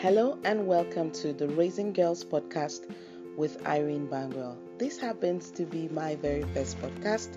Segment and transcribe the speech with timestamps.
[0.00, 2.90] Hello and welcome to the Raising Girls podcast
[3.36, 4.56] with Irene Bangwell.
[4.78, 7.36] This happens to be my very first podcast,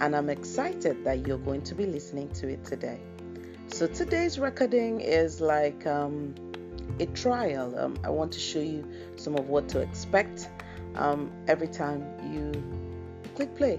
[0.00, 2.98] and I'm excited that you're going to be listening to it today.
[3.66, 6.34] So, today's recording is like um,
[7.00, 7.78] a trial.
[7.78, 8.82] Um, I want to show you
[9.16, 10.48] some of what to expect
[10.94, 12.50] um, every time you
[13.34, 13.78] click play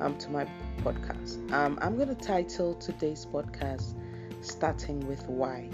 [0.00, 0.46] um, to my
[0.84, 1.50] podcast.
[1.50, 3.96] Um, I'm going to title today's podcast
[4.42, 5.68] Starting with Why.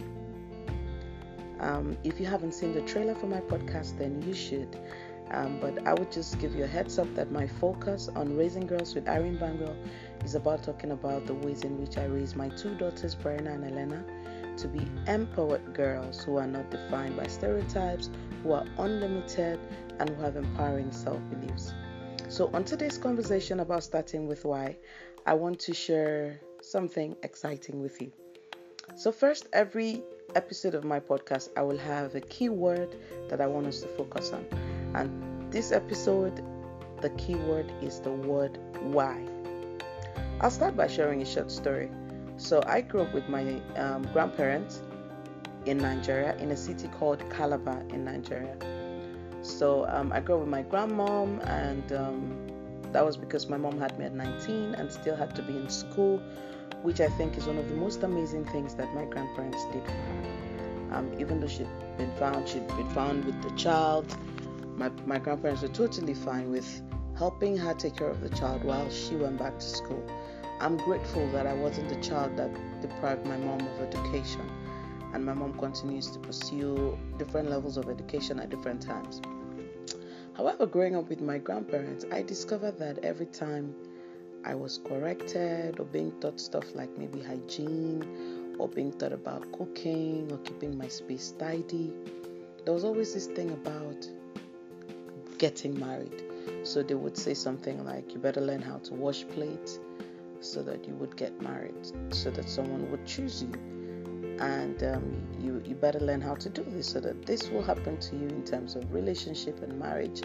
[1.60, 4.76] Um, if you haven't seen the trailer for my podcast, then you should.
[5.30, 8.66] Um, but I would just give you a heads up that my focus on raising
[8.66, 9.76] girls with Irene Bangwell
[10.24, 13.64] is about talking about the ways in which I raise my two daughters, Brianna and
[13.64, 14.04] Elena,
[14.56, 18.10] to be empowered girls who are not defined by stereotypes,
[18.42, 19.60] who are unlimited,
[19.98, 21.74] and who have empowering self beliefs.
[22.28, 24.76] So, on today's conversation about starting with why,
[25.26, 28.12] I want to share something exciting with you.
[28.96, 30.02] So, first, every
[30.34, 32.94] episode of my podcast, I will have a keyword
[33.28, 34.46] that I want us to focus on.
[34.94, 36.42] And this episode,
[37.00, 39.18] the keyword is the word why.
[40.40, 41.90] I'll start by sharing a short story.
[42.36, 44.82] So, I grew up with my um, grandparents
[45.66, 48.56] in Nigeria, in a city called Calabar in Nigeria.
[49.42, 52.46] So, um, I grew up with my grandmom, and um,
[52.92, 55.68] that was because my mom had me at 19 and still had to be in
[55.68, 56.20] school
[56.82, 59.90] which I think is one of the most amazing things that my grandparents did for
[59.90, 60.94] her.
[60.96, 64.16] Um, even though she'd been found, she'd been found with the child.
[64.76, 66.82] My, my grandparents were totally fine with
[67.16, 70.02] helping her take care of the child while she went back to school.
[70.60, 74.48] I'm grateful that I wasn't the child that deprived my mom of education,
[75.12, 79.20] and my mom continues to pursue different levels of education at different times.
[80.36, 83.74] However, growing up with my grandparents, I discovered that every time
[84.44, 90.28] I was corrected or being taught stuff like maybe hygiene or being taught about cooking
[90.30, 91.92] or keeping my space tidy.
[92.64, 94.08] There was always this thing about
[95.38, 96.22] getting married.
[96.64, 99.78] So they would say something like, You better learn how to wash plates
[100.40, 101.74] so that you would get married,
[102.10, 103.52] so that someone would choose you.
[104.40, 107.98] And um, you, you better learn how to do this so that this will happen
[107.98, 110.22] to you in terms of relationship and marriage,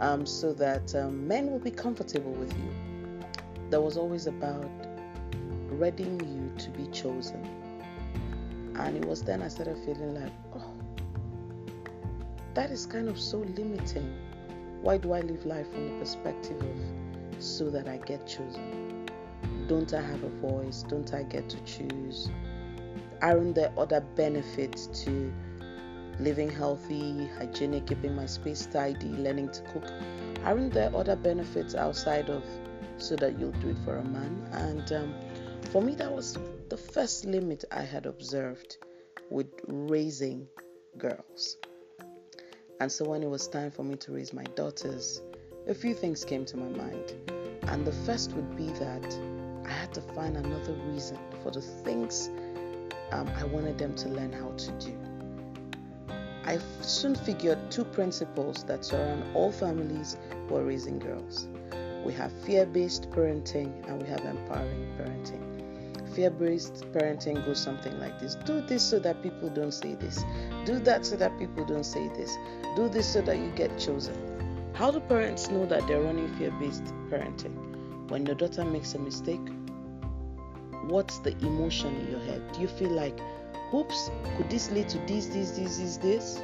[0.00, 2.87] um, so that um, men will be comfortable with you
[3.70, 4.68] that was always about
[5.70, 7.46] readying you to be chosen.
[8.76, 10.72] And it was then I started feeling like, oh,
[12.54, 14.14] that is kind of so limiting.
[14.82, 19.08] Why do I live life from the perspective of so that I get chosen?
[19.66, 20.84] Don't I have a voice?
[20.88, 22.30] Don't I get to choose?
[23.20, 25.32] Aren't there other benefits to
[26.20, 29.84] living healthy, hygienic, keeping my space tidy, learning to cook?
[30.44, 32.44] Aren't there other benefits outside of
[32.98, 34.48] so that you'll do it for a man.
[34.52, 35.14] And um,
[35.70, 36.36] for me, that was
[36.68, 38.78] the first limit I had observed
[39.30, 40.48] with raising
[40.96, 41.56] girls.
[42.80, 45.20] And so when it was time for me to raise my daughters,
[45.66, 47.14] a few things came to my mind.
[47.62, 49.18] And the first would be that
[49.66, 52.30] I had to find another reason for the things
[53.10, 54.96] um, I wanted them to learn how to do.
[56.44, 60.16] I soon figured two principles that surround all families
[60.48, 61.48] who are raising girls
[62.04, 65.44] we have fear based parenting and we have empowering parenting.
[66.14, 70.24] Fear based parenting goes something like this do this so that people don't say this,
[70.64, 72.36] do that so that people don't say this,
[72.76, 74.14] do this so that you get chosen.
[74.74, 78.10] How do parents know that they're running fear based parenting?
[78.10, 79.40] When your daughter makes a mistake,
[80.84, 82.42] what's the emotion in your head?
[82.52, 83.18] Do you feel like,
[83.74, 86.42] oops, could this lead to this, this, this, this, this?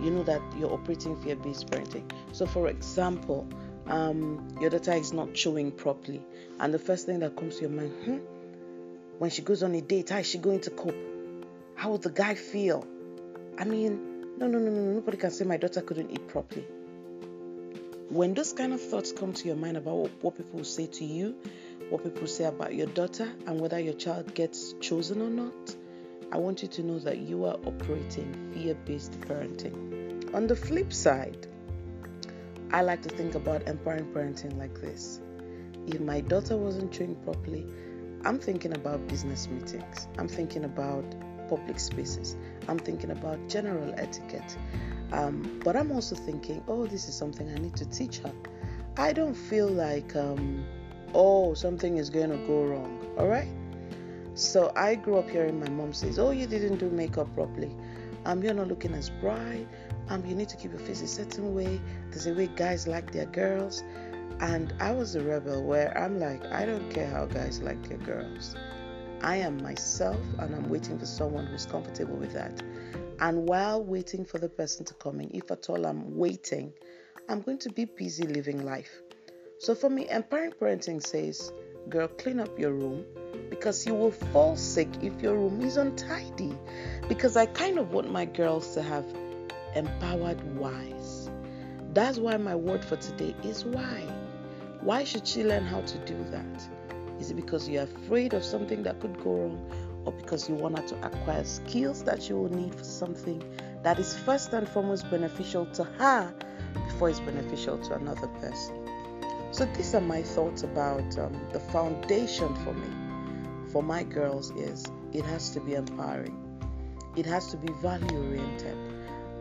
[0.00, 2.10] You know that you're operating fear based parenting.
[2.32, 3.46] So, for example,
[3.88, 6.22] um, your daughter is not chewing properly,
[6.58, 8.18] and the first thing that comes to your mind, hmm,
[9.18, 10.96] when she goes on a date, how is she going to cope?
[11.74, 12.86] How will the guy feel?
[13.58, 16.66] I mean, no, no, no, no, nobody can say my daughter couldn't eat properly.
[18.08, 21.34] When those kind of thoughts come to your mind about what people say to you,
[21.88, 25.76] what people say about your daughter, and whether your child gets chosen or not,
[26.32, 30.34] I want you to know that you are operating fear based parenting.
[30.34, 31.46] On the flip side,
[32.76, 35.22] I like to think about empowering parenting like this.
[35.86, 37.66] If my daughter wasn't trained properly,
[38.22, 40.08] I'm thinking about business meetings.
[40.18, 41.02] I'm thinking about
[41.48, 42.36] public spaces.
[42.68, 44.58] I'm thinking about general etiquette.
[45.10, 48.32] Um, but I'm also thinking, oh, this is something I need to teach her.
[48.98, 50.62] I don't feel like, um,
[51.14, 53.06] oh, something is going to go wrong.
[53.16, 53.48] All right.
[54.36, 57.74] So I grew up hearing my mom says, oh, you didn't do makeup properly.
[58.24, 59.66] Um, you're not looking as bright
[60.08, 61.80] um, you need to keep your face a certain way.
[62.10, 63.82] There's a way guys like their girls.
[64.40, 67.98] And I was a rebel where I'm like, I don't care how guys like their
[67.98, 68.54] girls.
[69.22, 72.62] I am myself and I'm waiting for someone who's comfortable with that.
[73.18, 76.72] And while waiting for the person to come in, if at all I'm waiting,
[77.28, 79.00] I'm going to be busy living life.
[79.58, 81.50] So for me, empowering parenting says,
[81.88, 83.04] girl, clean up your room
[83.50, 86.56] because you will fall sick if your room is untidy.
[87.08, 89.04] Because I kind of want my girls to have
[89.74, 91.30] empowered whys.
[91.92, 94.02] That's why my word for today is why.
[94.80, 96.68] Why should she learn how to do that?
[97.18, 99.72] Is it because you're afraid of something that could go wrong?
[100.04, 103.42] Or because you want her to acquire skills that you will need for something
[103.82, 106.32] that is first and foremost beneficial to her
[106.74, 108.86] before it's beneficial to another person?
[109.50, 112.88] So, these are my thoughts about um, the foundation for me,
[113.72, 116.36] for my girls, is it has to be empowering,
[117.16, 118.76] it has to be value oriented.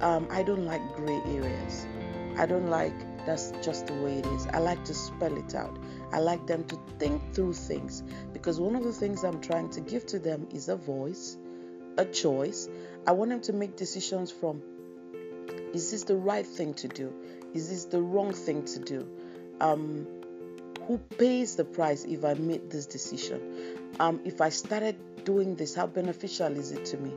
[0.01, 1.88] Um, I don't like gray areas.
[2.38, 2.94] I don't like
[3.25, 4.45] that's just the way it is.
[4.48, 5.77] I like to spell it out.
[6.12, 9.81] I like them to think through things because one of the things I'm trying to
[9.81, 11.38] give to them is a voice,
[11.98, 12.69] a choice.
[13.07, 14.62] I want them to make decisions from
[15.74, 17.13] is this the right thing to do?
[17.54, 19.07] Is this the wrong thing to do?
[19.60, 20.07] Um,
[20.88, 23.75] who pays the price if I make this decision?
[24.00, 27.13] Um, if I started doing this, how beneficial is it to me?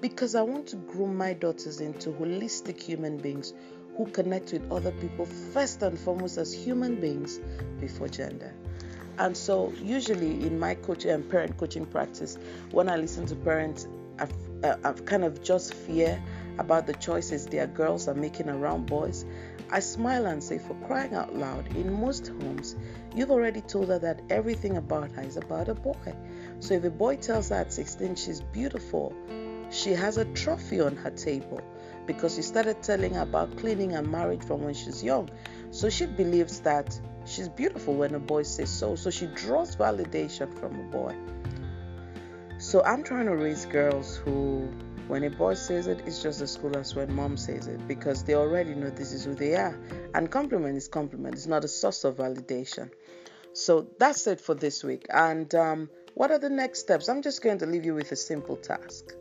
[0.00, 3.52] Because I want to groom my daughters into holistic human beings
[3.96, 7.38] who connect with other people first and foremost as human beings
[7.78, 8.54] before gender.
[9.18, 12.38] And so, usually in my coaching and parent coaching practice,
[12.70, 13.86] when I listen to parents,
[14.18, 14.32] I've,
[14.64, 16.22] uh, I've kind of just fear
[16.58, 19.26] about the choices their girls are making around boys.
[19.72, 22.76] I smile and say, for crying out loud, in most homes,
[23.14, 26.14] you've already told her that everything about her is about a boy.
[26.60, 29.14] So if a boy tells her at 16 she's beautiful,
[29.70, 31.62] she has a trophy on her table
[32.04, 35.30] because you started telling her about cleaning and marriage from when she's young.
[35.70, 38.94] So she believes that she's beautiful when a boy says so.
[38.94, 41.16] So she draws validation from a boy.
[42.58, 44.68] So I'm trying to raise girls who,
[45.08, 48.24] when a boy says it, it's just as cool as when mom says it because
[48.24, 49.78] they already know this is who they are.
[50.14, 52.90] And compliment is compliment, it's not a source of validation.
[53.52, 55.06] So that's it for this week.
[55.10, 57.08] And um, what are the next steps?
[57.08, 59.14] I'm just going to leave you with a simple task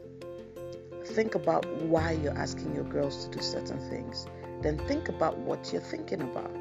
[1.12, 4.28] think about why you're asking your girls to do certain things.
[4.62, 6.52] Then think about what you're thinking about.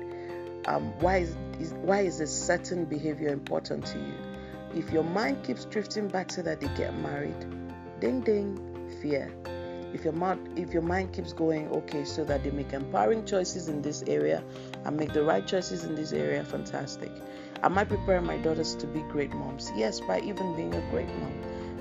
[0.67, 4.15] Um, why is, is why is a certain behavior important to you?
[4.75, 7.47] If your mind keeps drifting back to that they get married,
[8.01, 8.70] ding ding,
[9.01, 9.33] fear.
[9.93, 13.69] If your mind if your mind keeps going, okay, so that they make empowering choices
[13.69, 14.45] in this area
[14.85, 17.11] and make the right choices in this area, fantastic.
[17.63, 19.73] Am I preparing my daughters to be great moms?
[19.77, 21.33] Yes, by even being a great mom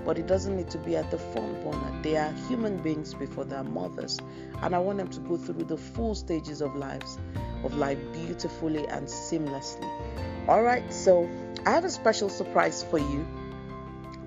[0.06, 2.01] but it doesn't need to be at the front burner.
[2.01, 4.18] They are human beings before their mothers,
[4.62, 7.19] and I want them to go through the full stages of lives
[7.63, 9.88] of life beautifully and seamlessly.
[10.48, 11.30] All right, so
[11.66, 13.27] I have a special surprise for you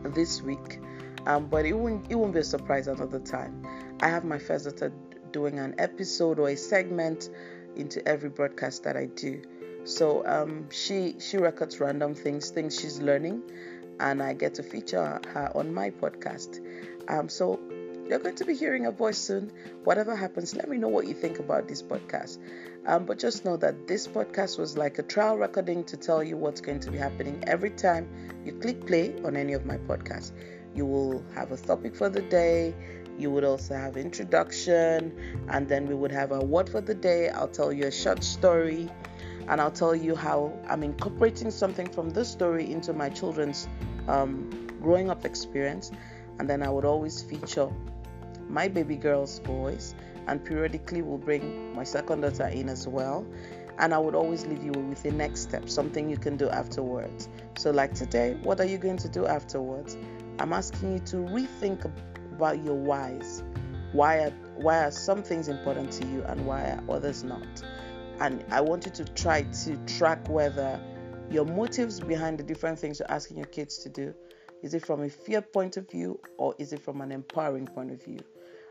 [0.04, 0.78] this week,
[1.26, 3.66] um, but it won't it won't be a surprise another time.
[4.00, 4.92] I have my first daughter
[5.32, 7.30] doing an episode or a segment
[7.76, 9.42] into every broadcast that I do.
[9.84, 13.42] So um, she she records random things, things she's learning
[14.00, 16.60] and I get to feature her on my podcast.
[17.08, 17.60] Um, so
[18.08, 19.52] you're going to be hearing a voice soon.
[19.84, 22.38] Whatever happens, let me know what you think about this podcast.
[22.84, 26.36] Um, but just know that this podcast was like a trial recording to tell you
[26.36, 28.08] what's going to be happening every time
[28.44, 30.32] you click play on any of my podcasts.
[30.74, 32.74] You will have a topic for the day.
[33.18, 35.12] You would also have introduction,
[35.48, 37.28] and then we would have a word for the day.
[37.28, 38.90] I'll tell you a short story
[39.48, 43.68] and I'll tell you how I'm incorporating something from this story into my children's
[44.08, 45.90] um, growing up experience.
[46.38, 47.68] And then I would always feature
[48.48, 49.94] my baby girl's voice,
[50.26, 53.26] and periodically will bring my second daughter in as well.
[53.78, 57.28] And I would always leave you with the next step, something you can do afterwards.
[57.56, 59.96] So, like today, what are you going to do afterwards?
[60.42, 61.90] I'm asking you to rethink
[62.34, 63.42] about your whys.
[63.92, 67.62] Why are, why are some things important to you and why are others not?
[68.22, 70.80] and I want you to try to track whether
[71.28, 74.14] your motives behind the different things you're asking your kids to do
[74.62, 77.90] is it from a fear point of view or is it from an empowering point
[77.90, 78.20] of view?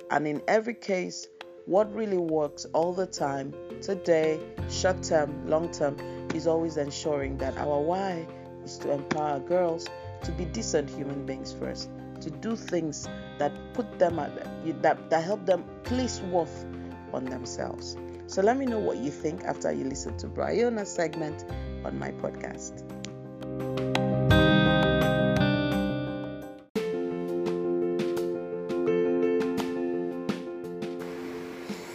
[0.09, 1.27] And in every case,
[1.65, 5.97] what really works all the time, today, short term, long term,
[6.33, 8.25] is always ensuring that our why
[8.63, 9.85] is to empower girls
[10.23, 11.89] to be decent human beings first,
[12.21, 13.07] to do things
[13.39, 14.35] that put them at
[14.81, 16.65] that, that help them place worth
[17.13, 17.97] on themselves.
[18.27, 21.45] So let me know what you think after you listen to Briona's segment
[21.83, 22.83] on my podcast.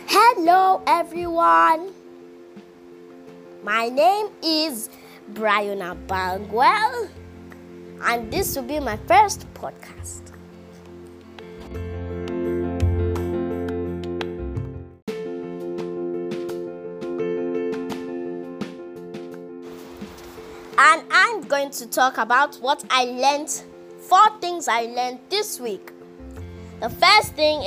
[0.09, 1.93] Hello, everyone.
[3.63, 4.91] My name is
[5.33, 7.09] Briona Bangwell,
[8.03, 10.23] and this will be my first podcast.
[20.79, 23.51] And I'm going to talk about what I learned,
[23.99, 25.91] four things I learned this week.
[26.81, 27.63] The first thing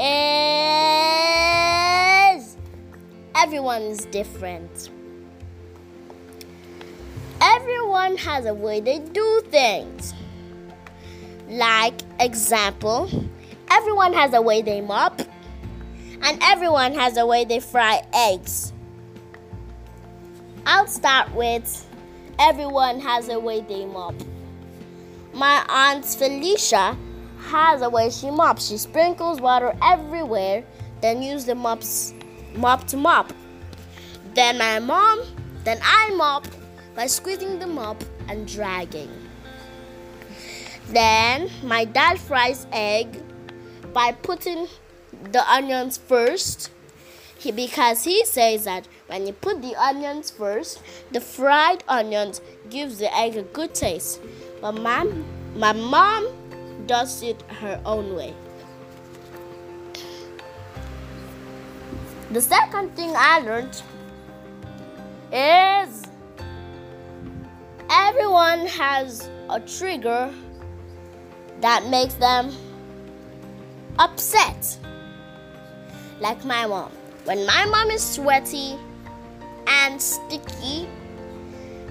[2.36, 2.56] is
[3.34, 4.92] everyone is different.
[7.42, 10.14] Everyone has a way they do things.
[11.48, 13.10] Like, example,
[13.70, 15.22] everyone has a way they mop,
[16.22, 18.74] and everyone has a way they fry eggs.
[20.66, 21.88] I'll start with
[22.40, 24.16] everyone has a way they mop.
[25.34, 26.98] My aunt Felicia
[27.40, 28.68] has a way she mops.
[28.68, 30.64] She sprinkles water everywhere,
[31.02, 32.14] then use the mops
[32.54, 33.34] mop to mop.
[34.36, 35.22] Then my mom,
[35.64, 36.46] then I mop
[36.96, 39.12] by squeezing them up and dragging.
[40.88, 43.22] Then my dad fries egg
[43.94, 44.68] by putting
[45.32, 46.72] the onions first
[47.40, 52.98] he, because he says that when you put the onions first, the fried onions gives
[52.98, 54.20] the egg a good taste.
[54.60, 55.24] But mom,
[55.56, 56.28] my mom
[56.86, 58.34] does it her own way.
[62.32, 63.82] The second thing I learned
[65.32, 66.09] is
[67.90, 70.34] everyone has a trigger
[71.62, 72.56] that makes them
[73.98, 74.78] upset.
[76.20, 76.92] Like my mom.
[77.26, 78.78] When my mom is sweaty
[79.68, 80.88] and sticky,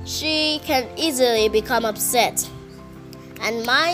[0.04, 2.48] she can easily become upset.
[3.40, 3.92] And my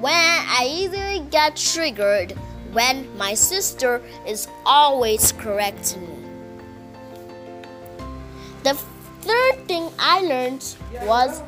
[0.00, 2.32] when I easily get triggered
[2.72, 6.13] when my sister is always correcting me.
[9.24, 10.64] Third thing I learned
[11.02, 11.42] was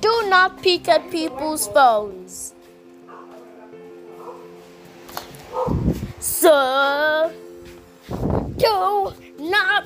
[0.00, 2.54] do not peek at people's phones.
[6.20, 7.32] So
[8.56, 9.84] do not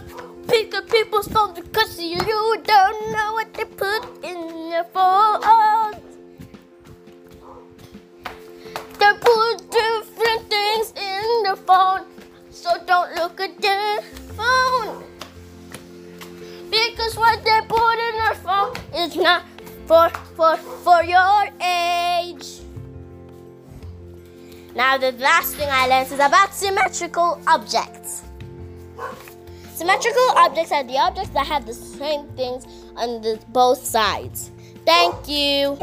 [0.48, 5.94] pick up people's phones because you don't know what they put in your phone.
[8.98, 12.06] They put different things in the phone,
[12.50, 14.00] so don't look at their
[14.36, 15.04] phone.
[19.08, 19.42] Is not
[19.86, 22.60] for for for your age.
[24.74, 28.22] Now the last thing I learned is about symmetrical objects.
[29.74, 34.50] Symmetrical objects are the objects that have the same things on the, both sides.
[34.84, 35.78] Thank you.